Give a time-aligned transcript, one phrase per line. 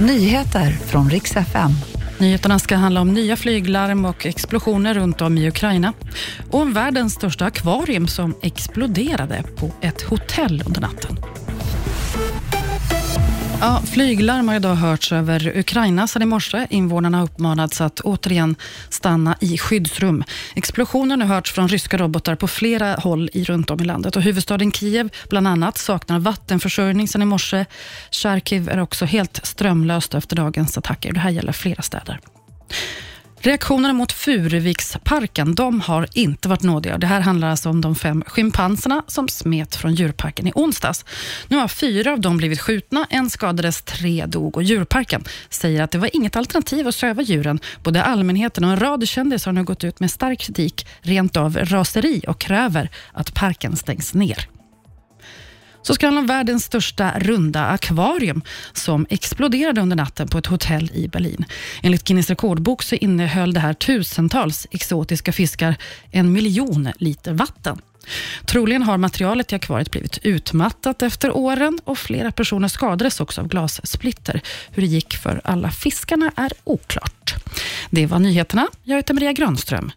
[0.00, 1.70] Nyheter från riks FM.
[2.18, 5.92] Nyheterna ska handla om nya flyglarm och explosioner runt om i Ukraina
[6.50, 11.16] och om världens största akvarium som exploderade på ett hotell under natten.
[13.60, 16.66] Ja, flyglarm har idag hörts över Ukraina sedan i morse.
[16.70, 18.56] Invånarna har uppmanats att återigen
[18.90, 20.24] stanna i skyddsrum.
[20.56, 24.16] Explosionen har hörts från ryska robotar på flera håll i runt om i landet.
[24.16, 27.64] Och huvudstaden Kiev bland annat saknar vattenförsörjning sedan i morse.
[28.10, 31.12] Charkiv är också helt strömlöst efter dagens attacker.
[31.12, 32.20] Det här gäller flera städer.
[33.48, 36.98] Reaktionerna mot Furuviksparken de har inte varit nådiga.
[36.98, 41.04] Det här handlar alltså om de fem schimpanserna som smet från djurparken i onsdags.
[41.48, 45.90] Nu har fyra av dem blivit skjutna, en skadades, tre dog och djurparken säger att
[45.90, 47.60] det var inget alternativ att söva djuren.
[47.82, 51.56] Både allmänheten och en rad kändisar har nu gått ut med stark kritik, rent av
[51.56, 54.57] raseri och kräver att parken stängs ner
[55.88, 58.42] så ska det handla om världens största runda akvarium
[58.72, 61.44] som exploderade under natten på ett hotell i Berlin.
[61.82, 65.76] Enligt Guinness rekordbok så innehöll det här tusentals exotiska fiskar,
[66.10, 67.80] en miljon liter vatten.
[68.46, 73.48] Troligen har materialet i akvariet blivit utmattat efter åren och flera personer skadades också av
[73.48, 74.40] glassplitter.
[74.70, 77.34] Hur det gick för alla fiskarna är oklart.
[77.90, 78.68] Det var nyheterna.
[78.82, 79.90] Jag heter Maria Granström.